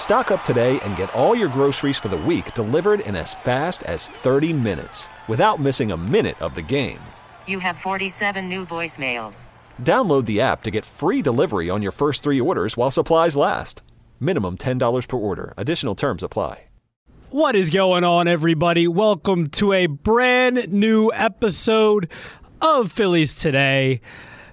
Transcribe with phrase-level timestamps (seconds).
[0.00, 3.82] Stock up today and get all your groceries for the week delivered in as fast
[3.82, 6.98] as 30 minutes without missing a minute of the game.
[7.46, 9.46] You have 47 new voicemails.
[9.82, 13.82] Download the app to get free delivery on your first three orders while supplies last.
[14.18, 15.52] Minimum $10 per order.
[15.58, 16.64] Additional terms apply.
[17.28, 18.88] What is going on, everybody?
[18.88, 22.08] Welcome to a brand new episode
[22.62, 24.00] of Phillies Today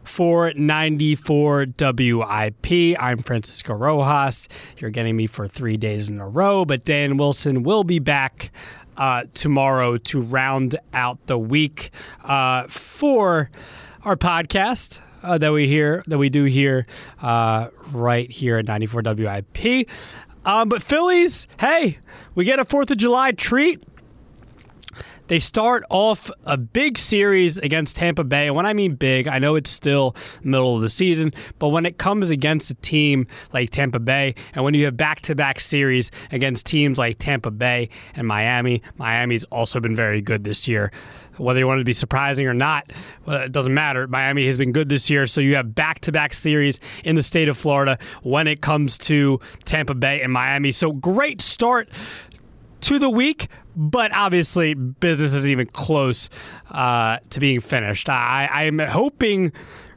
[0.08, 2.96] for 94 WIP.
[3.00, 4.48] I'm Francisco Rojas.
[4.78, 8.52] You're getting me for three days in a row, but Dan Wilson will be back
[8.96, 11.92] uh, tomorrow to round out the week
[12.24, 13.52] uh, for
[14.04, 15.00] our podcast.
[15.24, 16.86] Uh, that we hear that we do here
[17.22, 19.90] uh, right here at 94 WIP.
[20.46, 21.98] Um, but Phillies, hey,
[22.36, 23.84] we get a Fourth of July treat.
[25.28, 28.48] They start off a big series against Tampa Bay.
[28.48, 31.86] And when I mean big, I know it's still middle of the season, but when
[31.86, 35.60] it comes against a team like Tampa Bay, and when you have back to back
[35.60, 40.92] series against teams like Tampa Bay and Miami, Miami's also been very good this year.
[41.38, 42.92] Whether you want it to be surprising or not,
[43.26, 44.08] well, it doesn't matter.
[44.08, 47.22] Miami has been good this year, so you have back to back series in the
[47.22, 50.72] state of Florida when it comes to Tampa Bay and Miami.
[50.72, 51.90] So great start
[52.82, 56.30] to the week, but obviously business isn't even close
[56.72, 58.10] uh, to being finished.
[58.10, 59.52] I, I'm hoping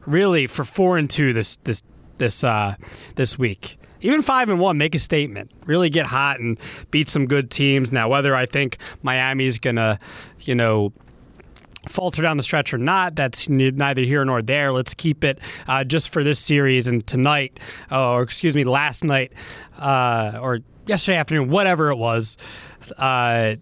[0.07, 1.83] really for four and two this this
[2.19, 2.75] this uh,
[3.17, 3.79] this week.
[4.03, 5.51] Even five and one, make a statement.
[5.67, 6.59] Really get hot and
[6.91, 7.93] beat some good teams.
[7.93, 9.99] Now, whether I think Miami's gonna,
[10.41, 10.93] you know,
[11.89, 14.73] falter down the stretch or not, that's neither here nor there.
[14.73, 19.33] Let's keep it uh, just for this series and tonight, or excuse me, last night,
[19.79, 20.61] uh, or
[20.91, 22.37] yesterday afternoon, whatever it was,
[22.99, 23.57] uh,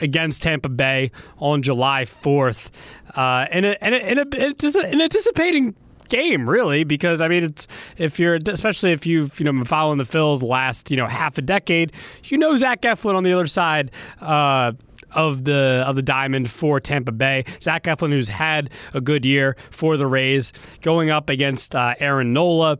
[0.00, 2.70] against Tampa Bay on July 4th.
[3.16, 5.74] Uh, and, and, a, a, an anticipating
[6.08, 9.98] game, really, because I mean, it's if you're especially if you've you know been following
[9.98, 11.92] the Phils last you know half a decade,
[12.24, 13.90] you know Zach Eflin on the other side.
[14.20, 14.72] Uh,
[15.12, 19.56] of the of the diamond for Tampa Bay, Zach Eflin, who's had a good year
[19.70, 20.52] for the Rays,
[20.82, 22.78] going up against uh, Aaron Nola,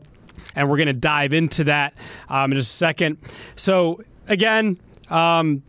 [0.55, 1.93] and we're going to dive into that
[2.29, 3.17] um, in just a second.
[3.55, 4.79] So again,
[5.09, 5.63] um,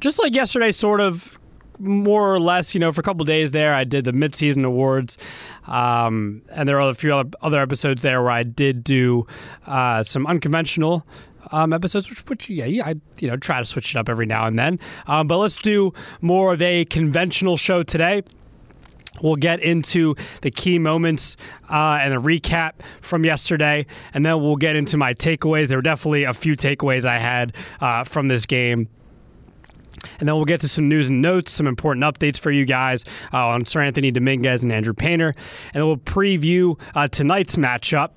[0.00, 1.36] just like yesterday, sort of
[1.78, 5.16] more or less, you know, for a couple days there, I did the midseason awards,
[5.66, 9.26] um, and there are a few other episodes there where I did do
[9.66, 11.06] uh, some unconventional
[11.52, 14.46] um, episodes, which, which yeah, I you know try to switch it up every now
[14.46, 14.78] and then.
[15.06, 18.22] Um, but let's do more of a conventional show today.
[19.22, 21.36] We'll get into the key moments
[21.70, 25.68] uh, and a recap from yesterday, and then we'll get into my takeaways.
[25.68, 28.88] There were definitely a few takeaways I had uh, from this game.
[30.18, 33.04] And then we'll get to some news and notes, some important updates for you guys
[33.34, 35.34] uh, on Seranthony Dominguez and Andrew Painter.
[35.74, 38.10] And then we'll preview uh, tonight's matchup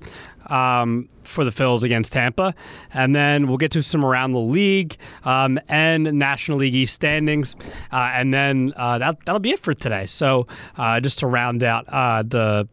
[0.50, 2.54] um, for the Phils against Tampa.
[2.92, 7.56] And then we'll get to some around the league um, and National League East standings.
[7.92, 10.06] Uh, and then uh, that, that'll be it for today.
[10.06, 10.46] So
[10.76, 12.68] uh, just to round out uh, the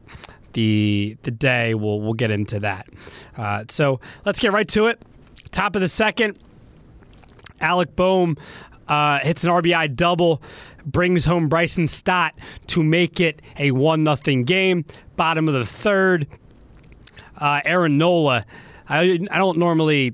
[0.54, 2.90] the the day, we'll we'll get into that.
[3.38, 5.02] Uh, so let's get right to it.
[5.52, 6.38] Top of the second,
[7.62, 8.38] Alec Bohm
[8.88, 10.42] uh, hits an RBI double,
[10.86, 12.34] brings home Bryson Stott
[12.68, 14.86] to make it a one nothing game.
[15.16, 16.28] Bottom of the third,
[17.38, 18.46] uh, Aaron Nola.
[18.88, 20.14] I, I don't normally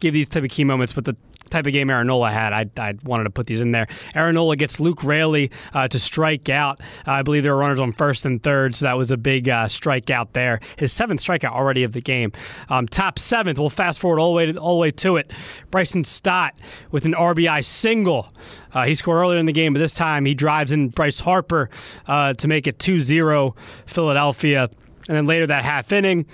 [0.00, 1.16] give these type of key moments, but the
[1.50, 3.88] type of game Aaron Nola had, I, I wanted to put these in there.
[4.14, 6.80] Aaron Nola gets Luke Raley uh, to strike out.
[7.06, 9.48] Uh, I believe there were runners on first and third, so that was a big
[9.48, 10.60] uh, strikeout there.
[10.76, 12.32] His seventh strikeout already of the game.
[12.68, 15.32] Um, top seventh, we'll fast forward all the way to, all the way to it.
[15.70, 16.54] Bryson Stott
[16.90, 18.32] with an RBI single.
[18.72, 21.68] Uh, he scored earlier in the game, but this time he drives in Bryce Harper
[22.06, 24.70] uh, to make it 2 0 Philadelphia.
[25.10, 26.24] And then later that half inning,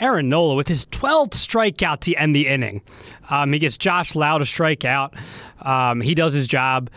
[0.00, 2.82] Aaron Nola with his 12th strikeout to end the inning.
[3.30, 5.14] Um, he gets Josh Lowe to strike out.
[5.62, 6.90] Um, he does his job.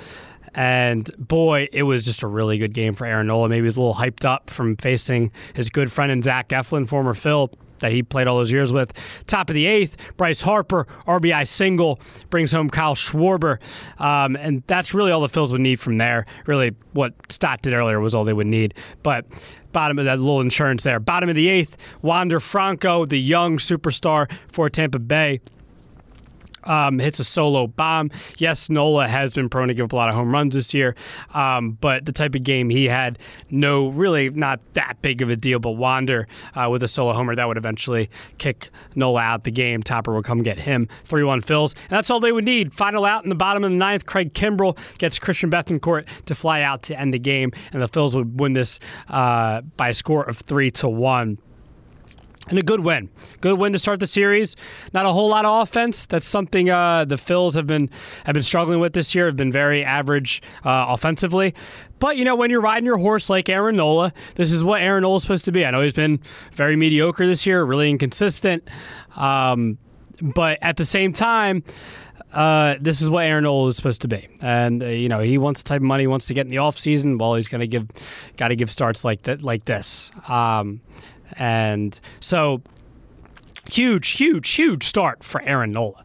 [0.54, 3.48] And boy, it was just a really good game for Aaron Nola.
[3.48, 6.86] Maybe he was a little hyped up from facing his good friend and Zach Eflin,
[6.86, 7.50] former Phil,
[7.82, 8.94] that he played all those years with.
[9.28, 12.00] Top of the eighth, Bryce Harper, RBI single,
[12.30, 13.60] brings home Kyle Schwarber.
[14.00, 16.26] Um, and that's really all the Phils would need from there.
[16.46, 18.74] Really, what Stott did earlier was all they would need.
[19.04, 19.26] But
[19.72, 21.00] bottom of that little insurance there.
[21.00, 25.42] Bottom of the eighth, Wander Franco, the young superstar for Tampa Bay.
[26.64, 28.12] Um, hits a solo bomb.
[28.38, 30.96] Yes, Nola has been prone to give up a lot of home runs this year,
[31.34, 33.18] um, but the type of game he had,
[33.50, 35.60] no, really not that big of a deal.
[35.60, 39.82] But Wander uh, with a solo homer that would eventually kick Nola out the game.
[39.82, 40.88] Topper will come get him.
[41.06, 41.74] 3 1 Phils.
[41.74, 42.74] And that's all they would need.
[42.74, 44.06] Final out in the bottom of the ninth.
[44.06, 48.16] Craig Kimbrel gets Christian Bethancourt to fly out to end the game, and the Phils
[48.16, 48.80] would win this
[49.10, 51.38] uh, by a score of 3 to 1
[52.50, 53.10] and a good win.
[53.40, 54.56] Good win to start the series.
[54.94, 56.06] Not a whole lot of offense.
[56.06, 57.90] That's something uh, the Phils have been
[58.26, 59.26] have been struggling with this year.
[59.28, 61.54] Have been very average uh, offensively.
[62.00, 65.04] But you know, when you're riding your horse like Aaron Nola, this is what Aaron
[65.04, 65.66] Nola is supposed to be.
[65.66, 66.20] I know he's been
[66.54, 68.68] very mediocre this year, really inconsistent.
[69.16, 69.78] Um,
[70.22, 71.64] but at the same time,
[72.34, 74.28] uh, this is what Aaron Nola is supposed to be.
[74.42, 76.50] And uh, you know, he wants the type of money he wants to get in
[76.50, 77.20] the offseason.
[77.20, 77.88] Well, he's going to give,
[78.38, 80.12] got to give starts like that, like this.
[80.28, 80.82] Um,
[81.38, 82.62] and so,
[83.70, 86.04] huge, huge, huge start for Aaron Nola.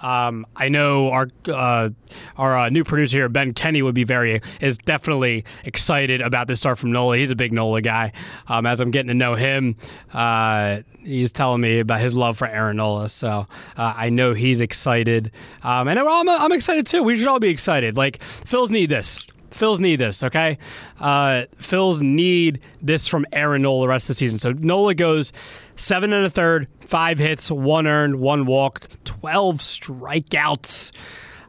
[0.00, 1.90] Um, I know our uh,
[2.36, 6.60] our uh, new producer here, Ben Kenny, would be very is definitely excited about this
[6.60, 7.16] start from Nola.
[7.16, 8.12] He's a big Nola guy.
[8.46, 9.76] Um, as I'm getting to know him,
[10.12, 13.08] uh, he's telling me about his love for Aaron Nola.
[13.08, 15.32] So uh, I know he's excited,
[15.62, 17.02] um, and I'm, I'm excited too.
[17.02, 17.96] We should all be excited.
[17.96, 19.26] Like Phils need this.
[19.50, 20.58] Phils need this, okay?
[21.00, 24.38] Uh, Phils need this from Aaron Nola the rest of the season.
[24.38, 25.32] So Nola goes
[25.76, 30.92] seven and a third, five hits, one earned, one walked, 12 strikeouts.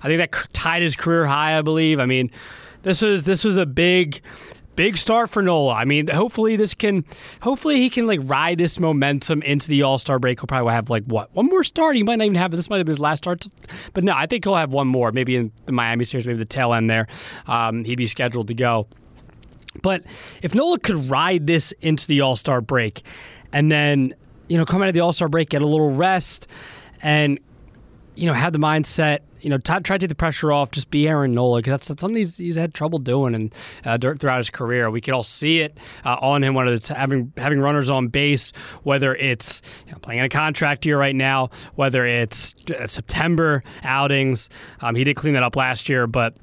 [0.01, 1.99] I think that tied his career high, I believe.
[1.99, 2.31] I mean,
[2.83, 4.21] this was this was a big
[4.79, 5.73] big start for Nola.
[5.73, 7.03] I mean, hopefully this can,
[7.41, 10.39] hopefully he can like ride this momentum into the All Star break.
[10.39, 11.97] He'll probably have like what one more start.
[11.97, 12.69] He might not even have this.
[12.69, 13.45] Might have been his last start,
[13.91, 15.11] but no, I think he'll have one more.
[15.11, 17.07] Maybe in the Miami series, maybe the tail end there.
[17.45, 18.87] Um, he'd be scheduled to go.
[19.81, 20.05] But
[20.41, 23.03] if Nola could ride this into the All Star break,
[23.51, 24.13] and then
[24.47, 26.47] you know come out of the All Star break, get a little rest,
[27.03, 27.37] and
[28.19, 30.71] you know have the mindset you know, t- try to take the pressure off.
[30.71, 33.55] Just be Aaron Nola because that's, that's, something he's, he's, had trouble doing and
[33.85, 34.89] uh, throughout his career.
[34.89, 36.53] We could all see it uh, on him.
[36.53, 38.51] Whether it's having having runners on base,
[38.83, 43.63] whether it's you know, playing in a contract year right now, whether it's uh, September
[43.83, 44.49] outings.
[44.81, 46.35] Um, he did clean that up last year, but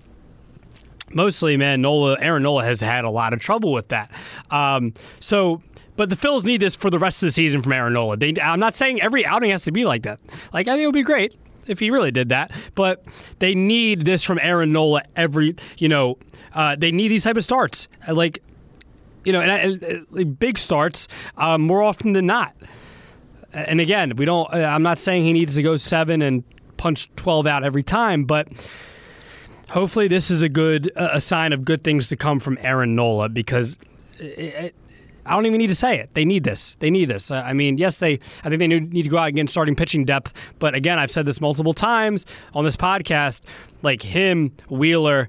[1.12, 4.10] mostly, man, Nola, Aaron Nola has had a lot of trouble with that.
[4.50, 5.62] Um, so.
[5.96, 8.18] But the Phils need this for the rest of the season from Aaron Nola.
[8.18, 10.20] They, I'm not saying every outing has to be like that.
[10.52, 11.34] Like I think it would be great
[11.68, 12.50] if he really did that.
[12.74, 13.04] But
[13.38, 16.18] they need this from Aaron Nola every, you know,
[16.54, 17.88] uh, they need these type of starts.
[18.08, 18.42] Like,
[19.24, 22.54] you know, and, and, and big starts um, more often than not.
[23.52, 24.52] And again, we don't.
[24.52, 26.44] Uh, I'm not saying he needs to go seven and
[26.76, 28.48] punch 12 out every time, but
[29.70, 33.28] hopefully this is a good a sign of good things to come from Aaron Nola
[33.28, 33.78] because
[34.18, 34.74] it,
[35.26, 36.14] I don't even need to say it.
[36.14, 36.76] They need this.
[36.80, 37.30] They need this.
[37.30, 38.20] I mean, yes, they.
[38.44, 40.32] I think they need to go out against starting pitching depth.
[40.58, 43.42] But again, I've said this multiple times on this podcast.
[43.82, 45.28] Like him, Wheeler,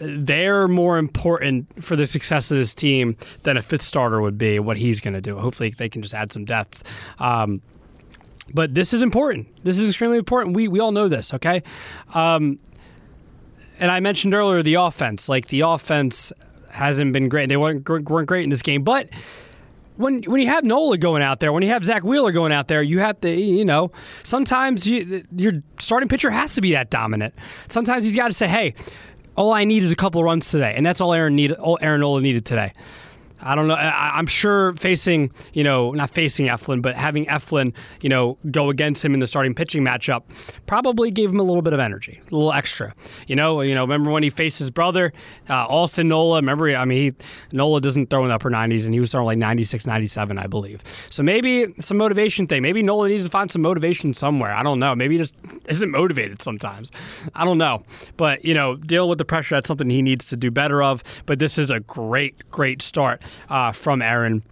[0.00, 4.58] they're more important for the success of this team than a fifth starter would be.
[4.58, 5.38] What he's going to do.
[5.38, 6.84] Hopefully, they can just add some depth.
[7.18, 7.62] Um,
[8.54, 9.48] but this is important.
[9.64, 10.54] This is extremely important.
[10.56, 11.32] We we all know this.
[11.34, 11.62] Okay.
[12.14, 12.58] Um,
[13.78, 15.28] and I mentioned earlier the offense.
[15.28, 16.32] Like the offense
[16.72, 17.48] hasn't been great.
[17.48, 19.08] They weren't weren't great in this game, but
[19.96, 22.68] when when you have Nola going out there, when you have Zack Wheeler going out
[22.68, 23.92] there, you have to, you know,
[24.22, 27.34] sometimes you, your starting pitcher has to be that dominant.
[27.68, 28.74] Sometimes he's got to say, "Hey,
[29.36, 31.58] all I need is a couple runs today," and that's all Aaron needed.
[31.58, 32.72] All Aaron Nola needed today.
[33.42, 33.74] I don't know.
[33.74, 38.70] I, am sure facing, you know, not facing Eflin, but having Eflin, you know, go
[38.70, 40.22] against him in the starting pitching matchup
[40.66, 42.94] probably gave him a little bit of energy, a little extra.
[43.26, 43.82] You know, you know.
[43.82, 45.12] Remember when he faced his brother,
[45.50, 46.36] uh, Austin Nola?
[46.36, 49.26] Remember, I mean, he, Nola doesn't throw in the upper 90s, and he was throwing
[49.26, 50.82] like 96, 97, I believe.
[51.10, 52.62] So maybe some motivation thing.
[52.62, 54.52] Maybe Nola needs to find some motivation somewhere.
[54.52, 54.94] I don't know.
[54.94, 55.34] Maybe he just
[55.66, 56.90] isn't motivated sometimes.
[57.34, 57.82] I don't know.
[58.16, 59.56] But you know, deal with the pressure.
[59.56, 61.02] That's something he needs to do better of.
[61.26, 64.42] But this is a great, great start uh, from Aaron.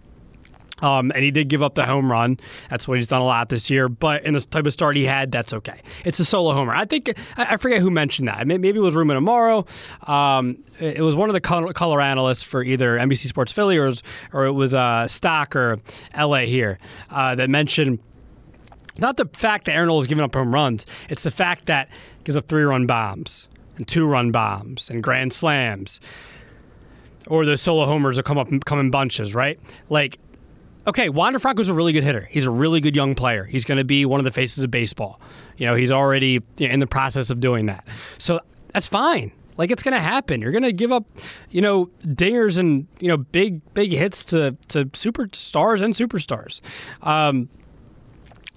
[0.81, 2.39] Um, and he did give up the home run.
[2.69, 3.87] That's what he's done a lot this year.
[3.87, 5.79] But in the type of start he had, that's okay.
[6.05, 6.73] It's a solo homer.
[6.73, 8.45] I think I forget who mentioned that.
[8.47, 9.67] Maybe it was Ruben Amaro.
[10.09, 13.91] Um, it was one of the color, analysts for either NBC Sports Philly or,
[14.33, 15.79] or it was uh, Stock or
[16.17, 16.79] LA here
[17.11, 17.99] uh, that mentioned
[18.97, 20.85] not the fact that Aaron Nola is giving up home runs.
[21.09, 21.89] It's the fact that
[22.23, 23.47] gives up three run bombs
[23.77, 25.99] and two run bombs and grand slams
[27.27, 29.59] or the solo homers will come up come in bunches, right?
[29.89, 30.19] Like,
[30.87, 32.27] okay, Wander Franco's a really good hitter.
[32.31, 33.43] He's a really good young player.
[33.43, 35.19] He's going to be one of the faces of baseball.
[35.57, 37.87] You know, he's already in the process of doing that.
[38.17, 38.39] So
[38.73, 39.31] that's fine.
[39.57, 40.41] Like it's going to happen.
[40.41, 41.05] You're going to give up,
[41.49, 46.61] you know, dingers and you know big big hits to to superstars and superstars.
[47.05, 47.49] Um,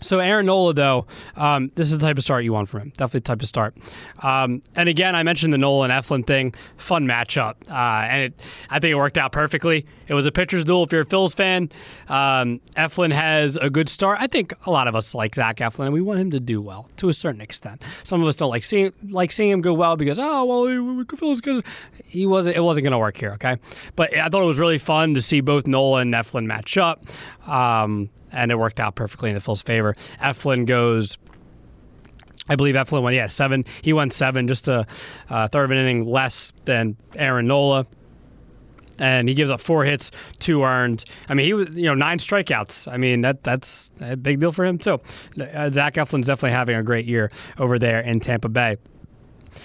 [0.05, 1.07] So Aaron Nola, though,
[1.37, 2.89] um, this is the type of start you want from him.
[2.91, 3.77] Definitely the type of start.
[4.23, 6.55] Um, and again, I mentioned the Nola and Eflin thing.
[6.77, 9.87] Fun matchup, uh, and it, I think it worked out perfectly.
[10.07, 10.85] It was a pitcher's duel.
[10.85, 11.71] If you're a Phils fan,
[12.09, 14.19] um, Eflin has a good start.
[14.21, 16.61] I think a lot of us like Zach Eflin, and we want him to do
[16.61, 17.83] well to a certain extent.
[18.03, 21.41] Some of us don't like seeing like seeing him go well because oh well, Phil's
[21.41, 21.65] good.
[22.05, 22.57] He wasn't.
[22.57, 23.33] It wasn't going to work here.
[23.33, 23.57] Okay,
[23.97, 27.03] but I thought it was really fun to see both Nola and Eflin match up.
[27.47, 29.95] Um, and it worked out perfectly in the Phil's favor.
[30.21, 31.17] Eflin goes.
[32.47, 33.65] I believe Eflin went, yeah, seven.
[33.81, 34.87] He went seven, just a
[35.29, 37.87] third of an inning less than Aaron Nola.
[38.99, 41.05] And he gives up four hits, two earned.
[41.29, 42.93] I mean, he was, you know, nine strikeouts.
[42.93, 45.01] I mean, that that's a big deal for him, too.
[45.41, 48.77] Uh, Zach Eflin's definitely having a great year over there in Tampa Bay.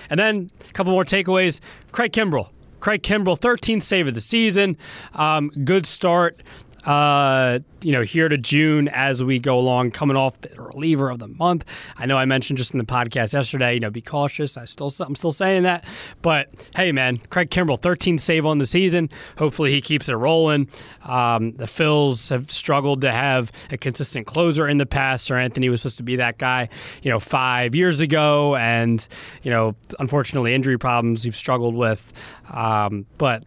[0.09, 1.59] And then a couple more takeaways.
[1.91, 2.49] Craig Kimbrel.
[2.79, 4.77] Craig Kimbrel, 13th save of the season.
[5.13, 6.41] Um, good start
[6.86, 11.19] uh, you know, here to June as we go along, coming off the reliever of
[11.19, 11.65] the month.
[11.98, 14.57] I know I mentioned just in the podcast yesterday, you know, be cautious.
[14.57, 15.86] I still, I'm still saying that,
[16.21, 19.09] but hey, man, Craig Kimbrel, 13 save on the season.
[19.38, 20.69] Hopefully, he keeps it rolling.
[21.03, 25.29] Um, the Phils have struggled to have a consistent closer in the past.
[25.29, 26.69] Seranthony was supposed to be that guy,
[27.01, 29.07] you know, five years ago, and
[29.43, 32.12] you know, unfortunately, injury problems he's struggled with.
[32.51, 33.43] Um, but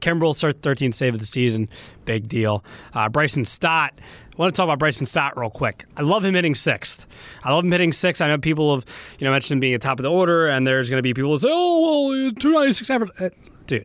[0.00, 1.68] Kimbrel starts 13th save of the season.
[2.04, 2.64] Big deal.
[2.94, 3.94] Uh, Bryson Stott.
[3.96, 5.84] I want to talk about Bryson Stott real quick.
[5.96, 7.06] I love him hitting sixth.
[7.42, 8.22] I love him hitting sixth.
[8.22, 8.84] I know people have
[9.18, 11.12] you know mentioned him being at top of the order, and there's going to be
[11.12, 13.30] people who say, "Oh, well, 296 average." Uh,
[13.66, 13.84] dude,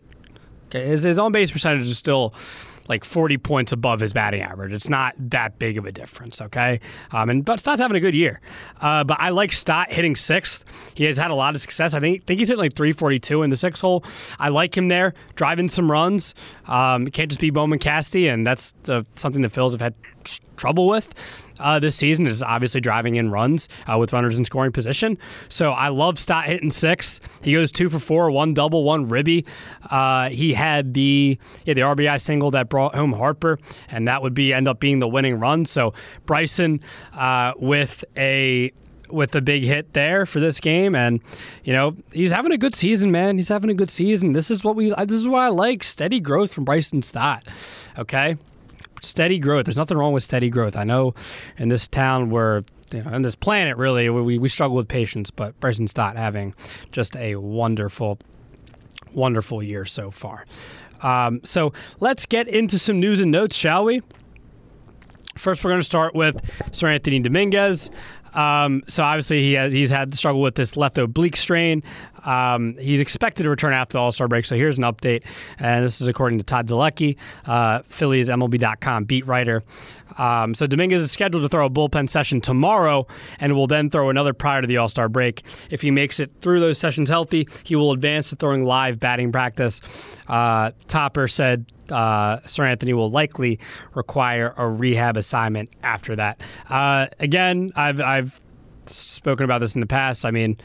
[0.67, 2.34] okay, his, his on base percentage is still
[2.87, 4.73] like 40 points above his batting average.
[4.73, 6.79] It's not that big of a difference, okay?
[7.11, 8.41] Um, and but Stott's having a good year.
[8.81, 10.65] Uh, but I like Stott hitting sixth.
[10.93, 11.93] He has had a lot of success.
[11.93, 14.03] I think think he's hitting like 342 in the sixth hole.
[14.39, 16.35] I like him there, driving some runs.
[16.67, 19.93] Um, can't just be Bohm and Casty, and that's the, something the Phils have had
[20.55, 21.13] trouble with
[21.63, 25.17] uh, this season is obviously driving in runs uh, with runners in scoring position.
[25.50, 27.22] So I love Stott hitting sixth.
[27.41, 29.46] He goes two for four, one double, one ribby.
[29.89, 33.58] Uh, he had the yeah, the RBI single that brought home Harper,
[33.89, 35.65] and that would be end up being the winning run.
[35.65, 35.93] So
[36.25, 36.82] Bryson
[37.13, 38.72] uh, with a
[39.10, 41.22] with a big hit there for this game, and
[41.63, 43.38] you know he's having a good season, man.
[43.38, 44.34] He's having a good season.
[44.34, 44.89] This is what we.
[44.89, 45.84] This is what I like.
[45.84, 47.48] Steady growth from Bryson Stott.
[47.98, 48.38] Okay,
[49.03, 49.65] steady growth.
[49.65, 50.75] There's nothing wrong with steady growth.
[50.75, 51.13] I know
[51.57, 55.31] in this town where you know, on this planet, really, we, we struggle with patience,
[55.31, 56.53] but Bryson Stott having
[56.91, 58.19] just a wonderful,
[59.13, 60.45] wonderful year so far.
[61.01, 64.01] Um, so let's get into some news and notes, shall we?
[65.38, 66.41] First, we're going to start with
[66.72, 67.89] Seranthony Dominguez.
[68.33, 71.83] Um, so obviously he has he's had to struggle with this left oblique strain.
[72.25, 74.45] Um, he's expected to return after the All Star break.
[74.45, 75.23] So here's an update,
[75.59, 79.63] and this is according to Todd Zolecki, uh, Phillies MLB.com beat writer.
[80.17, 83.07] Um, so Dominguez is scheduled to throw a bullpen session tomorrow,
[83.39, 85.43] and will then throw another prior to the All Star break.
[85.69, 89.31] If he makes it through those sessions healthy, he will advance to throwing live batting
[89.31, 89.81] practice.
[90.27, 93.59] Uh, Topper said uh, Seranthony will likely
[93.95, 96.39] require a rehab assignment after that.
[96.69, 98.39] Uh, again, I've I've
[98.85, 100.25] spoken about this in the past.
[100.25, 100.57] I mean.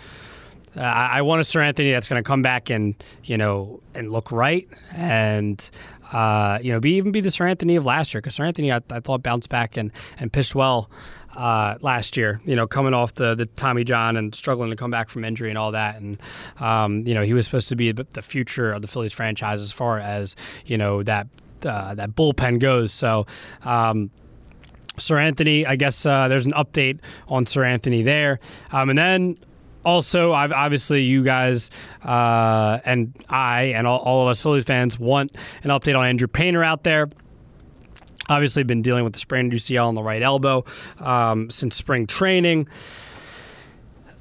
[0.76, 2.94] Uh, I want a Seranthony that's going to come back and
[3.24, 5.70] you know and look right and
[6.12, 9.00] uh, you know be even be the Seranthony of last year because Seranthony I, I,
[9.00, 10.90] thought bounced back and and pitched well
[11.36, 12.40] uh, last year.
[12.44, 15.48] You know coming off the the Tommy John and struggling to come back from injury
[15.48, 16.20] and all that and
[16.60, 19.72] um, you know he was supposed to be the future of the Phillies franchise as
[19.72, 21.28] far as you know that
[21.64, 22.92] uh, that bullpen goes.
[22.92, 23.26] So.
[23.62, 24.10] Um,
[24.98, 26.98] Seranthony, I guess uh, there's an update
[27.28, 28.40] on Seranthony there.
[28.72, 29.38] Um, and then
[29.88, 31.70] also, I've, obviously, you guys
[32.04, 36.28] uh, and I and all, all, of us Phillies fans want an update on Andrew
[36.28, 37.08] Painter out there.
[38.28, 40.66] Obviously, been dealing with the sprained UCL on the right elbow
[40.98, 42.68] um, since spring training.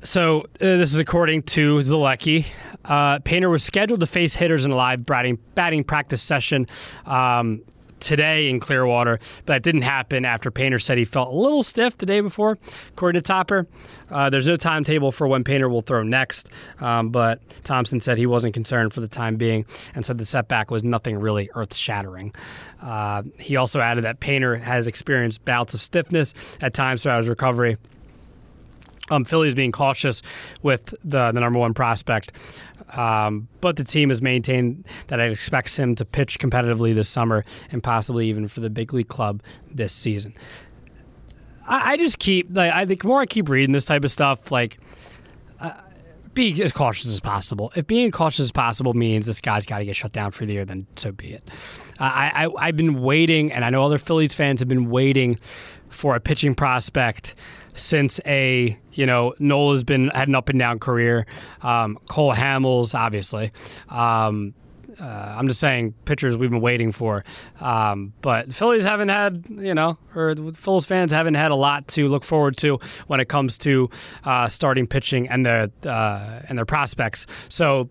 [0.04, 2.46] So uh, this is according to Zolecki.
[2.86, 6.68] Uh, Painter was scheduled to face hitters in a live batting, batting practice session
[7.06, 7.62] um,
[8.00, 11.98] today in Clearwater, but that didn't happen after Painter said he felt a little stiff
[11.98, 12.58] the day before,
[12.90, 13.68] according to Topper.
[14.10, 16.50] Uh, there's no timetable for when Painter will throw next,
[16.80, 20.70] um, but Thomson said he wasn't concerned for the time being and said the setback
[20.70, 22.34] was nothing really earth shattering.
[22.82, 27.30] Uh, he also added that Painter has experienced bouts of stiffness at times throughout his
[27.30, 27.78] recovery.
[29.10, 30.22] Um, Philly's being cautious
[30.62, 32.32] with the, the number one prospect.
[32.94, 37.44] Um, but the team has maintained that it expects him to pitch competitively this summer
[37.72, 40.34] and possibly even for the big league club this season.
[41.68, 44.52] I, I just keep like I think more I keep reading this type of stuff,
[44.52, 44.80] like
[45.60, 45.74] uh,
[46.34, 47.72] be as cautious as possible.
[47.76, 50.54] If being cautious as possible means this guy's got to get shut down for the
[50.54, 51.50] year, then so be it.
[52.00, 55.40] I, I I've been waiting, and I know other Phillies fans have been waiting
[55.90, 57.36] for a pitching prospect
[57.78, 61.26] since a you know Nola's been had an up and down career.
[61.62, 63.52] Um, Cole Hamels, obviously.
[63.90, 64.54] Um,
[65.00, 67.24] uh, I'm just saying pitchers we've been waiting for,
[67.60, 71.56] um, but the Phillies haven't had you know, or the Phillies fans haven't had a
[71.56, 73.90] lot to look forward to when it comes to
[74.24, 77.28] uh, starting pitching and their uh, and their prospects.
[77.50, 77.90] So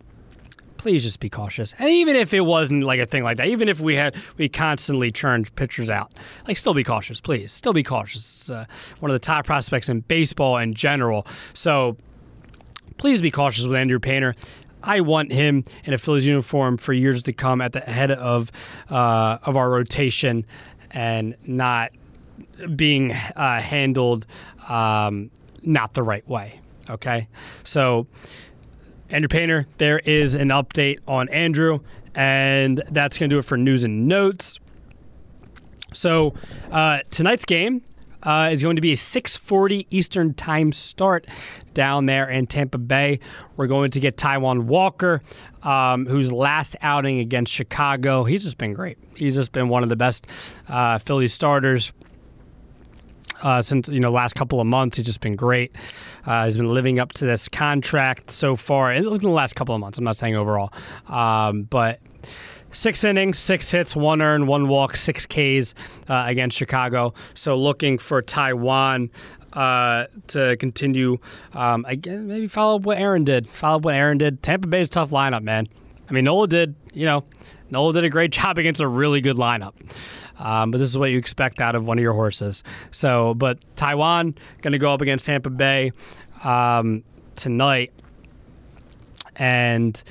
[0.76, 1.74] please just be cautious.
[1.78, 4.48] And even if it wasn't like a thing like that, even if we had we
[4.48, 6.12] constantly churned pitchers out,
[6.46, 7.52] like still be cautious, please.
[7.52, 8.50] Still be cautious.
[8.50, 8.66] Uh,
[9.00, 11.26] one of the top prospects in baseball in general.
[11.54, 11.96] So
[12.98, 14.34] please be cautious with Andrew Painter.
[14.82, 18.52] I want him in a Phillies uniform for years to come at the head of
[18.90, 20.46] uh, of our rotation
[20.92, 21.90] and not
[22.74, 24.26] being uh, handled
[24.68, 25.30] um,
[25.62, 26.60] not the right way.
[26.88, 27.26] Okay,
[27.64, 28.06] so
[29.10, 31.80] Andrew Painter, there is an update on Andrew,
[32.14, 34.58] and that's going to do it for news and notes.
[35.92, 36.34] So
[36.70, 37.82] uh, tonight's game
[38.22, 41.26] uh, is going to be a 6:40 Eastern Time start
[41.74, 43.20] down there in Tampa Bay.
[43.56, 45.22] We're going to get Taijuan Walker,
[45.62, 48.98] um, whose last outing against Chicago, he's just been great.
[49.14, 50.26] He's just been one of the best
[50.68, 51.92] uh, Phillies starters.
[53.42, 55.74] Uh, since you know last couple of months, he's just been great.
[56.24, 59.80] Uh, he's been living up to this contract so far in the last couple of
[59.80, 59.98] months.
[59.98, 60.72] I'm not saying overall,
[61.08, 62.00] um, but
[62.72, 65.72] Six innings, six hits, one earned, one walk, six Ks
[66.10, 67.14] uh, against Chicago.
[67.32, 69.08] So looking for Taijuan.
[69.52, 71.16] uh, to continue.
[71.54, 73.48] Um, again, maybe follow up what Aaron did.
[73.48, 74.42] Follow up what Aaron did.
[74.42, 75.66] Tampa Bay's tough lineup, man.
[76.10, 76.74] I mean, Nola did.
[76.92, 77.24] You know,
[77.70, 79.74] Nola did a great job against a really good lineup.
[80.38, 82.62] Um, but this is what you expect out of one of your horses.
[82.90, 85.92] So, but Taijuan going to go up against Tampa Bay
[86.44, 87.02] um,
[87.36, 87.92] tonight,
[89.36, 90.02] and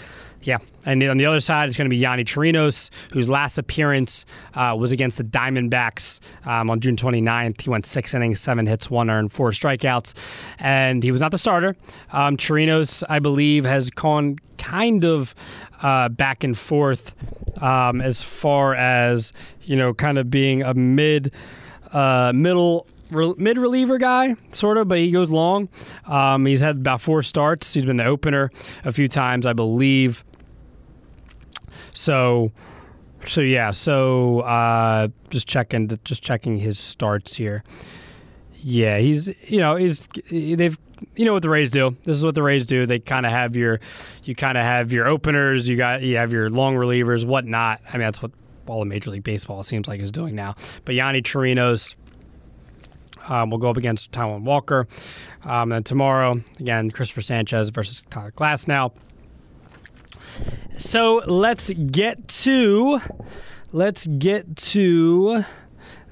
[0.41, 0.57] yeah.
[0.85, 4.75] And on the other side it's going to be Yonny Chirinos, whose last appearance uh,
[4.77, 7.61] was against the Diamondbacks um, on June 29th.
[7.61, 10.13] He went six innings, seven hits, one earned, four strikeouts,
[10.59, 11.75] and he was not the starter.
[12.11, 12.37] Um,
[13.09, 15.35] I believe, has gone kind of
[15.81, 17.13] uh, back and forth
[17.61, 19.31] um, as far as
[19.65, 21.31] you know, kind of being a mid,
[21.91, 22.87] uh, middle
[23.37, 25.69] mid reliever guy, sort of, but he goes long.
[26.05, 27.73] Um, he's had about four starts.
[27.73, 28.51] He's been the opener
[28.83, 30.23] a few times, I believe.
[31.93, 32.51] So,
[33.27, 33.71] so yeah.
[33.71, 37.63] So uh, just checking, just checking his starts here.
[38.67, 40.77] Yeah, he's you know he's they've
[41.15, 41.95] you know what the Rays do.
[42.03, 42.85] This is what the Rays do.
[42.85, 43.79] They kind of have your
[44.23, 45.67] you kind of have your openers.
[45.67, 47.81] You got you have your long relievers, whatnot.
[47.87, 48.31] I mean that's what
[48.67, 50.55] all of Major League Baseball seems like is doing now.
[50.83, 51.95] But Yonny Chirinos.
[53.27, 54.87] Um, will go up against Taijuan Walker.
[55.45, 58.91] Um, and tomorrow, again, Christopher Sanchez versus Tyler Glasnow.
[60.77, 62.99] So let's get to
[63.71, 65.45] let's get to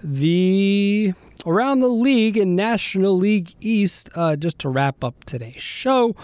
[0.02, 1.13] the
[1.45, 6.15] around the league in National League East uh, just to wrap up today's show.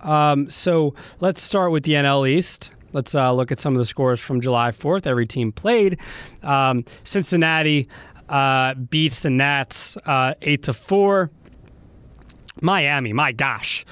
[0.00, 2.70] Um, so let's start with the NL East.
[2.94, 5.06] Let's uh, look at some of the scores from July 4th.
[5.06, 5.98] Every team played.
[6.42, 7.88] Um, Cincinnati
[8.30, 11.30] uh, beats the Nats uh, eight to four.
[12.62, 13.84] Miami, my gosh,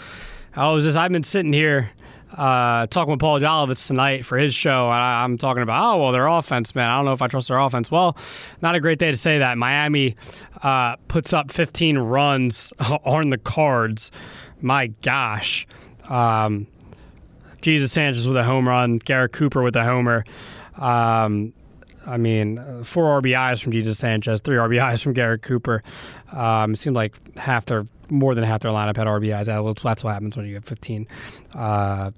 [0.55, 1.91] I was just I've been sitting here
[2.37, 6.03] uh, talking with Paul Jolovitz tonight for his show, and I, am talking about, oh,
[6.03, 6.89] well, their offense, man.
[6.89, 7.91] I don't know if I trust their offense.
[7.91, 8.17] Well,
[8.61, 9.59] not a great day to say that.
[9.59, 10.17] Miami
[10.63, 12.73] uh, puts up 15 runs
[13.05, 14.11] on the cards.
[14.61, 15.67] My gosh.
[16.09, 16.67] Um,
[17.61, 20.25] Jesus Sanchez with a home run, Garrett Cooper with a homer.
[20.77, 21.53] Um,
[22.07, 25.83] I mean, four RBIs from Jesus Sanchez, three RBIs from Garrett Cooper.
[26.33, 29.47] Um, it seemed like half their, more than half their lineup had RBIs.
[29.83, 31.09] That's what happens when you have 15.
[31.55, 32.11] Uh,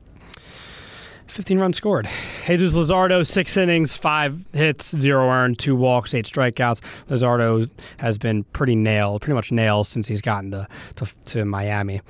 [1.27, 2.09] 15 runs scored.
[2.47, 6.81] Jesus Luzardo, six innings, five hits, zero earned, two walks, eight strikeouts.
[7.09, 12.03] Luzardo has been pretty nailed, pretty much nailed since he's gotten to, to, to Miami.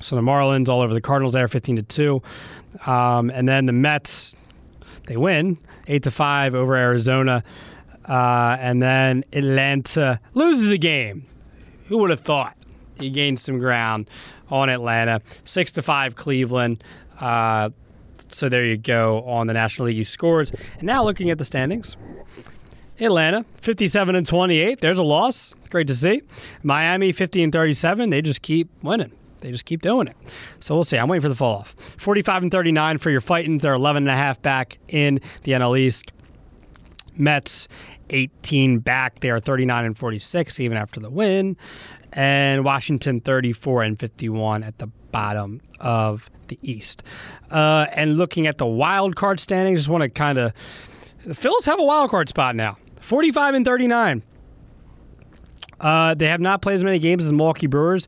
[0.00, 2.22] So the Marlins all over the Cardinals there, 15 to 2.
[2.86, 4.36] Um, and then the Mets,
[5.06, 7.42] they win eight to five over Arizona,
[8.08, 11.26] uh, and then Atlanta loses a game.
[11.86, 12.55] Who would have thought?
[12.98, 14.08] He gained some ground
[14.50, 16.82] on Atlanta, six to five Cleveland.
[17.20, 17.70] Uh,
[18.28, 20.50] so there you go on the National League scores.
[20.78, 21.96] And now looking at the standings.
[22.98, 24.80] Atlanta, 57 and 28.
[24.80, 25.54] There's a loss.
[25.70, 26.22] Great to see.
[26.62, 28.10] Miami, 50 and 37.
[28.10, 29.12] They just keep winning.
[29.40, 30.16] They just keep doing it.
[30.60, 30.96] So we'll see.
[30.96, 31.76] I'm waiting for the fall off.
[31.98, 33.60] 45 and 39 for your Fightins.
[33.60, 36.12] They're 11 and a half back in the NL East.
[37.16, 37.68] Mets
[38.10, 39.20] 18 back.
[39.20, 41.56] They are 39 and 46 even after the win.
[42.16, 47.02] And Washington 34 and 51 at the bottom of the East.
[47.50, 50.52] Uh, and looking at the wild card standings, just want to kind of
[51.24, 54.22] the Phils have a wild card spot now, 45 and 39.
[55.80, 58.06] Uh, they have not played as many games as Milwaukee Brewers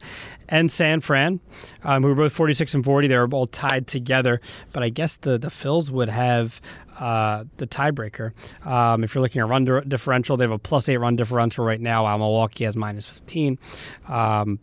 [0.48, 1.40] and San Fran,
[1.84, 3.08] um, who were both 46 and 40.
[3.08, 4.40] They were all tied together,
[4.72, 6.60] but I guess the the Phils would have
[6.98, 8.32] uh, the tiebreaker.
[8.66, 11.80] Um, if you're looking at run differential, they have a plus eight run differential right
[11.80, 13.58] now, while Milwaukee has minus 15.
[14.08, 14.58] Um,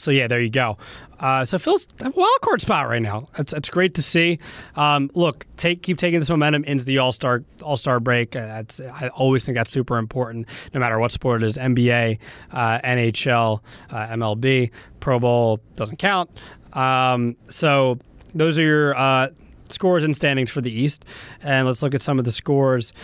[0.00, 0.78] so yeah, there you go.
[1.18, 3.28] Uh, so Phil's a wild card spot right now.
[3.38, 4.38] It's, it's great to see.
[4.74, 8.34] Um, look, take keep taking this momentum into the All Star All Star break.
[8.34, 11.58] Uh, that's I always think that's super important, no matter what sport it is.
[11.58, 12.18] NBA,
[12.52, 13.60] uh, NHL,
[13.90, 16.30] uh, MLB, Pro Bowl doesn't count.
[16.72, 17.98] Um, so
[18.34, 19.28] those are your uh,
[19.68, 21.04] scores and standings for the East,
[21.42, 22.94] and let's look at some of the scores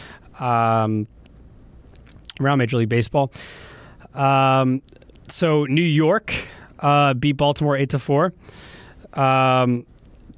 [0.41, 1.07] um,
[2.41, 3.31] around Major League Baseball.
[4.15, 4.81] Um,
[5.29, 6.33] so New York
[6.81, 8.33] uh, beat Baltimore eight to four.
[9.15, 9.87] Um,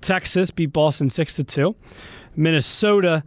[0.00, 1.74] Texas beat Boston six to two.
[2.36, 3.24] Minnesota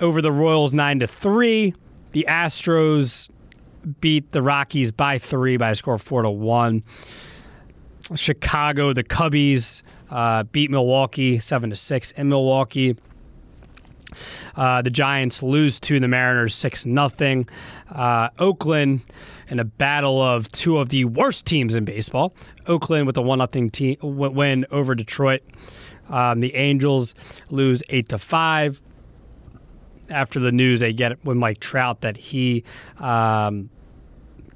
[0.00, 1.74] over the Royals nine to three.
[2.12, 3.30] The Astros
[4.00, 6.82] beat the Rockies by three by a score of four to one.
[8.14, 12.96] Chicago, the Cubbies uh, beat Milwaukee seven to six in Milwaukee.
[14.56, 17.48] Uh, the Giants lose to the Mariners six nothing.
[17.90, 19.00] Uh, Oakland
[19.48, 22.34] in a battle of two of the worst teams in baseball.
[22.66, 23.70] Oakland with a one nothing
[24.02, 25.42] win over Detroit.
[26.08, 27.14] Um, the Angels
[27.50, 28.80] lose eight to five.
[30.10, 32.64] After the news they get with Mike Trout that he,
[32.98, 33.70] um,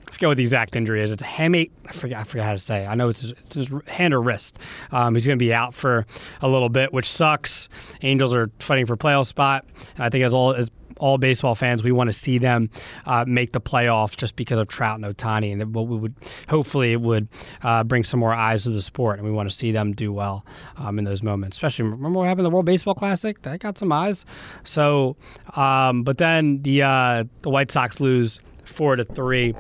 [0.07, 1.13] I forget what the exact injury is.
[1.13, 1.71] It's a hamate.
[1.87, 2.19] I forget.
[2.19, 2.85] I forget how to say.
[2.85, 2.89] It.
[2.89, 4.59] I know it's his, it's his hand or wrist.
[4.93, 6.05] Um, he's going to be out for
[6.43, 7.71] a little bit, which sucks.
[8.03, 9.65] Angels are fighting for playoff spot.
[9.95, 12.71] And I think as all as all baseball fans, we want to see them
[13.07, 16.15] uh, make the playoffs just because of Trout and Ohtani, and what we would
[16.49, 17.29] hopefully it would
[17.63, 20.13] uh, bring some more eyes to the sport, and we want to see them do
[20.13, 20.45] well
[20.77, 21.57] um, in those moments.
[21.57, 23.41] Especially remember what happened in the World Baseball Classic?
[23.43, 24.25] That got some eyes.
[24.65, 25.17] So,
[25.55, 29.55] um, but then the uh, the White Sox lose four to three.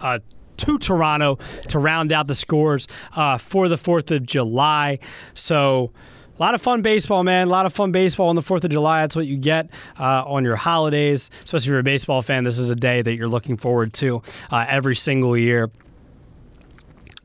[0.00, 0.18] Uh,
[0.56, 4.98] to Toronto to round out the scores uh, for the 4th of July.
[5.34, 5.90] So
[6.40, 7.48] a lot of fun baseball, man.
[7.48, 9.02] A lot of fun baseball on the 4th of July.
[9.02, 11.28] That's what you get uh, on your holidays.
[11.44, 14.22] Especially if you're a baseball fan, this is a day that you're looking forward to
[14.50, 15.70] uh, every single year.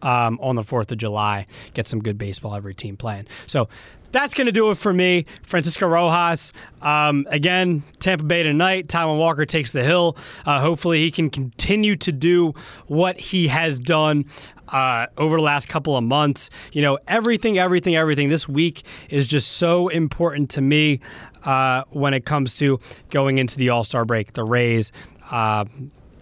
[0.06, 3.26] Um, on the 4th of July, get some good baseball, every team playing.
[3.48, 3.68] So
[4.16, 5.26] that's going to do it for me.
[5.44, 6.54] Francisco Rojas.
[6.82, 8.88] Um, again, Tampa Bay tonight.
[8.88, 10.16] Taijuan Walker takes the hill.
[10.46, 12.54] Uh, hopefully, he can continue to do
[12.88, 14.26] what he has done
[14.70, 16.50] uh, over the last couple of months.
[16.72, 18.30] You know, everything, everything, everything.
[18.30, 21.02] This week is just so important to me
[21.44, 24.32] uh, when it comes to going into the All Star break.
[24.34, 24.94] The Rays.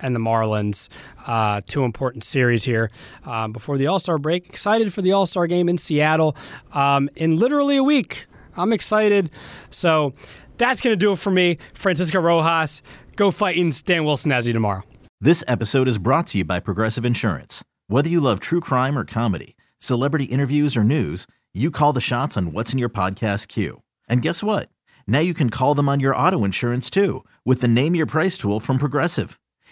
[0.04, 0.90] And the Marlins.
[1.26, 2.92] Uh, two important series here
[3.26, 4.48] um, before the All Star break.
[4.48, 6.36] Excited for the All Star game in Seattle
[6.74, 8.28] um, in literally a week.
[8.56, 9.32] I'm excited.
[9.72, 10.14] So
[10.58, 11.58] that's going to do it for me.
[11.74, 12.82] Francisco Rojas,
[13.16, 13.74] go fight fighting.
[13.86, 14.84] Dan Wilson as you tomorrow.
[15.20, 17.64] This episode is brought to you by Progressive Insurance.
[17.88, 22.36] Whether you love true crime or comedy, celebrity interviews or news, you call the shots
[22.36, 23.82] on what's in your podcast queue.
[24.10, 24.70] And guess what?
[25.08, 28.38] Now you can call them on your auto insurance too with the Name Your Price
[28.38, 29.40] tool from Progressive.